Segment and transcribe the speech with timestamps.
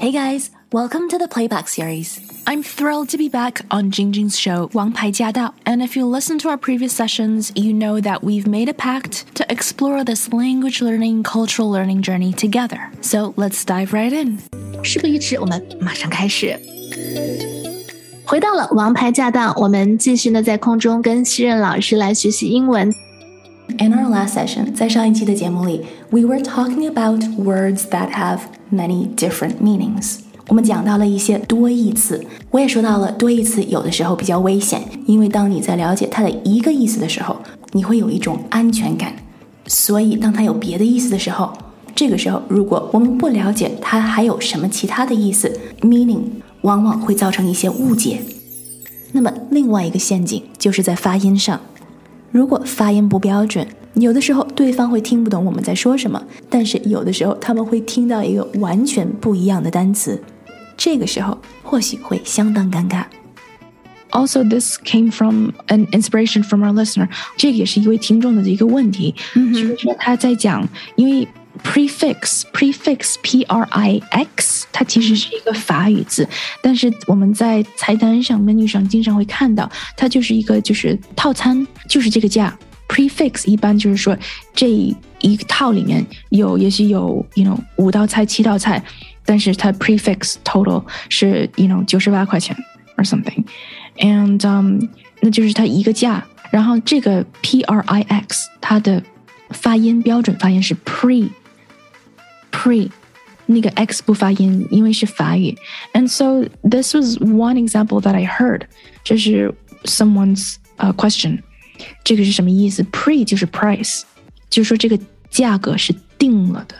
[0.00, 2.18] Hey guys, welcome to the playback series.
[2.46, 5.52] I'm thrilled to be back on Jingjing's show, Wang Pai Jia Dao.
[5.66, 9.26] And if you listen to our previous sessions, you know that we've made a pact
[9.34, 12.90] to explore this language learning, cultural learning journey together.
[13.02, 14.38] So let's dive right in.
[14.82, 16.58] 事不宜迟，我们马上开始。
[18.24, 22.90] 回到了王牌驾到，我们继续呢在空中跟西任老师来学习英文。
[23.78, 28.38] In our last session，在上一期的节目里，we were talking about words that have
[28.71, 30.19] many different meanings。
[30.47, 37.37] 我们讲到了一些多义词，我也说到了多义词有的时候比较危险，因为当你在了解它的一个意思的时候，
[37.71, 39.13] 你会有一种安全感。
[39.67, 41.53] 所以当它有别的意思的时候，
[41.95, 46.23] 这个时候如果我们不了解它还有什么其他的意思，meaning
[46.61, 48.21] 往往会造成一些误解。
[49.13, 51.61] 那么另外一个陷阱就是在发音上。
[52.31, 60.21] 如果发音不标准，有的时候对方会听不懂我们在说什么，但是有的时候他们会听到一个完全不一样的单词，
[60.77, 63.03] 这个时候或许会相当尴尬。
[64.13, 67.07] Also, this came from an inspiration from our listener。
[67.37, 71.25] 这个也是一位听众的一个问题，就是说他在讲，因为
[71.71, 76.27] prefix prefix p r i x，它其实是一个法语字，
[76.61, 82.53] 但是我们在菜单上 menu 上经常会看到，它就是一个就是套餐，就是这个价。
[82.89, 84.17] prefix 一般就是说
[84.53, 88.83] 这一套里面有也许有 you know 五道菜七道菜，
[89.23, 92.53] 但是它 prefix total 是 you know 九十八块钱
[92.97, 94.77] or something，and um
[95.21, 99.01] 那就是它一个价，然后这个 p r i x 它的
[99.51, 101.29] 发音标准发音是 pre。
[102.50, 102.90] pre，
[103.46, 105.56] 那个 x 不发音，因为是法语。
[105.92, 108.62] And so this was one example that I heard，
[109.04, 109.54] 这是
[109.84, 111.40] someone's 呃 question，
[112.02, 112.82] 这个是什么意思？
[112.84, 114.02] pre 就是 price，
[114.50, 114.98] 就是说这个
[115.30, 116.74] 价格是定了的。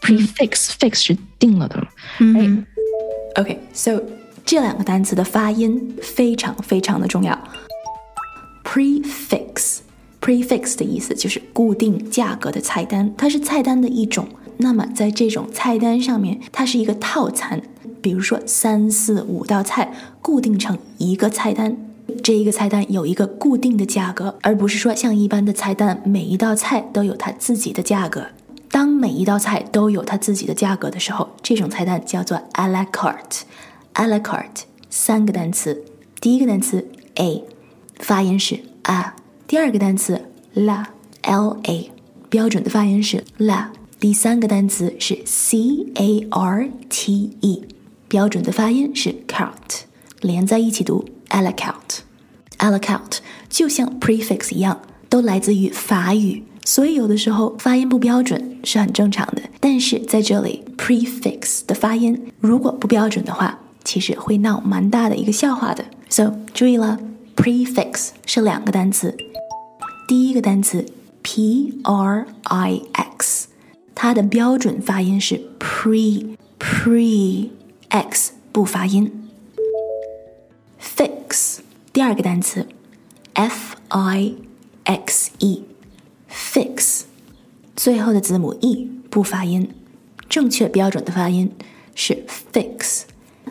[0.00, 1.86] prefix fix 是定了的。
[2.20, 2.64] 嗯，
[3.36, 4.00] OK，so
[4.46, 7.38] 这两个单词的发音非常非常的重要。
[8.64, 14.26] prefix，prefix 的意思就是固定价格的菜单，它是菜单的一种。
[14.57, 17.61] 那么在这种菜单上面，它是一个套餐，
[18.01, 21.75] 比如说三四五道菜固定成一个菜单，
[22.23, 28.27] 这一个菜单有一个固定的价格，而不是说像一般的菜单，每一道菜都有它自己的价格。
[28.71, 33.41] 当每一道菜都有它自己的价格的时候，这种菜单叫做 a la carte。
[33.93, 35.83] a la carte 三个单词，
[36.19, 36.85] 第一个单词
[37.15, 37.43] a，
[37.99, 39.13] 发音是 a；
[39.47, 40.21] 第二个单词
[40.53, 40.85] la
[41.21, 41.91] l a，
[42.29, 43.67] 标准的发音是 la。
[44.05, 45.57] 第三个单词是 c
[45.95, 47.65] a r t e，
[48.07, 49.81] 标准的发音是 cart，
[50.21, 52.01] 连在一起读 a la carte。
[52.57, 53.17] a la carte
[53.49, 54.79] 就像 prefix 一样，
[55.09, 59.41] 都来自于法语，所以有的时候发音不标准是很正常的。
[59.59, 65.83] 但是在这里 prefix 的发音如果不标准的话，其实会闹蛮大的一个笑话的。
[66.09, 66.99] So 注意了
[67.35, 69.17] ，prefix 是两个单词，
[70.07, 70.85] 第一个单词
[71.23, 73.24] p r i x。
[74.05, 77.49] 它的标准发音是 pre pre
[77.89, 79.31] x 不发音。
[80.79, 81.61] fix
[81.91, 82.67] 第二个单词
[83.33, 84.35] f i
[84.83, 85.63] x e
[86.29, 87.05] fix
[87.75, 89.73] 最后的字母 e 不发音，
[90.29, 91.51] 正确标准的发音
[91.95, 92.23] 是
[92.53, 93.05] fix。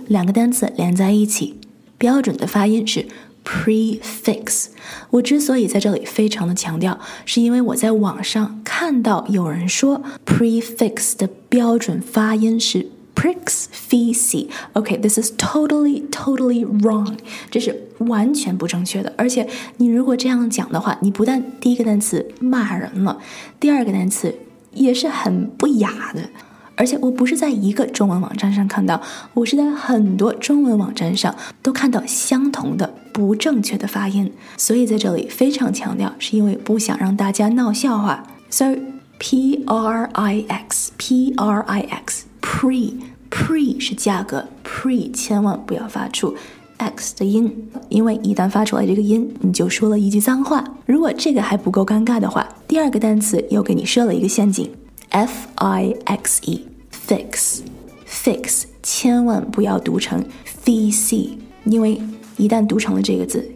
[0.06, 1.58] 两个单词连在一起，
[1.98, 3.08] 标准的发音是。
[3.44, 4.66] prefix，
[5.10, 14.48] 我之所以在这里非常的强调，是因为我在网上看到有人说 prefix 的标准发音是 prefix。
[14.72, 17.16] OK，this is totally totally wrong，
[17.50, 19.12] 这是完全不正确的。
[19.16, 23.20] 而且你如果这样讲的话，你不但第一个单词骂人了，
[23.60, 24.34] 第二个单词
[24.72, 26.28] 也是很不雅的。
[26.76, 29.00] 而且我不是在一个中文网站上看到，
[29.32, 38.26] 我是在很多中文网站上都看到相同的不正确的发音，所以在这里非常强调，是因为不想让大家闹笑话。
[38.50, 38.76] So
[39.18, 42.94] P R I X P R I X pre
[43.30, 46.34] pre 是价格，pre 千万不要发出
[46.78, 50.64] x 的音，因为一旦发出来这个音，你就说了一句脏话。
[50.86, 54.68] 如果这个还不够尴尬的话，第二个单词又给你设了一个陷阱。
[55.10, 56.66] F I X E
[57.06, 57.60] fix
[58.08, 60.24] fix，千万不要读成
[60.64, 61.28] fix，
[61.64, 62.00] 因为
[62.36, 63.50] 一旦读成了这个字，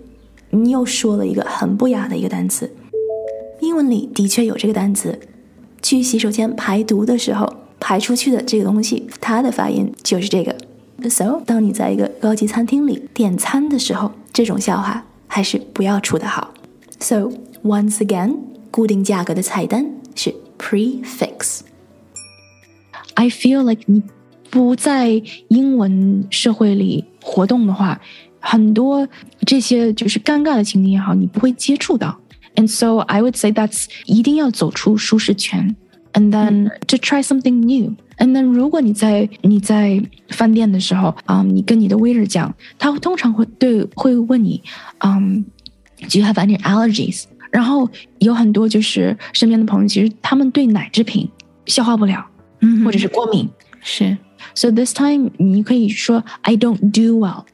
[0.50, 2.70] 你又说了一个很不雅的一个单词。
[3.60, 5.18] 英文里的确有这个单词，
[5.82, 10.54] 去洗手间排毒的时候排出去的这个东西，它的发音就是这个。
[11.08, 16.52] So，当你在一个高级餐厅里点餐的时候，这种笑话还是不要出的好。
[17.00, 17.30] So
[17.62, 18.36] once again，
[18.70, 20.34] 固定价格的菜单是。
[20.58, 21.60] prefix。
[23.17, 24.01] I feel like 你
[24.50, 28.00] 不在英文社会里活动的话，
[28.39, 29.07] 很多
[29.45, 32.19] 这些就是尴尬的情景也好，你不会接触到。
[32.55, 35.75] And so I would say that's 一定要走出舒适圈，
[36.13, 44.61] and then to try something new。And then 如果你在你在饭店的时候，啊、um,，你跟你的 waiter 讲，他通常会对会问你，
[45.00, 45.44] 嗯、
[46.00, 47.23] um,，Do you have any allergies？
[47.50, 47.89] 然后
[48.19, 51.27] 有很多就是身边的朋友，其实他们对奶制品
[51.65, 52.23] 消化不了，
[52.60, 53.49] 嗯，或者是过敏，
[53.82, 54.16] 是。
[54.55, 57.44] So this time 你可以说 I don't do well,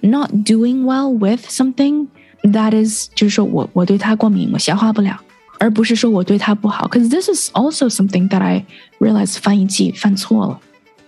[0.00, 2.08] not doing well with something
[2.42, 5.20] that is 就是说我我对它过敏，我消化不了，
[5.58, 6.88] 而不是说我对它不好。
[6.88, 8.64] Because this is also something that I
[8.98, 10.60] realized 翻译器犯错了。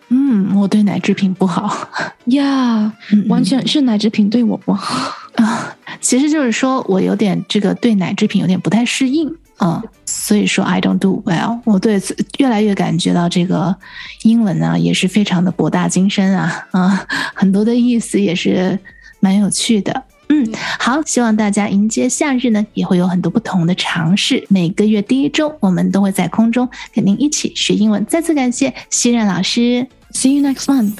[0.08, 1.88] 嗯，我对奶制品不好。
[2.26, 5.12] Yeah，、嗯完全是奶制品对我不好。
[5.37, 11.60] 啊，其实就是说我有点这个对奶制品有点不太适应啊，所以说 I don't do well。
[11.64, 13.76] 我对此越来越感觉到这个
[14.22, 18.76] 英文呢也是非常的博大精深啊啊，很多的意思也是
[19.20, 20.02] 蛮有趣的。
[20.30, 20.48] 嗯，
[20.80, 24.44] 好，希望大家迎接夏日呢，也会有很多不同的尝试。
[24.48, 28.04] 每个月第一周，我们都会在空中跟您一起学英文。
[28.06, 29.86] 再次感谢西任老师。
[30.12, 30.94] See you next month.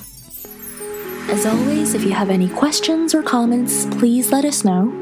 [1.31, 5.02] As always, if you have any questions or comments, please let us know.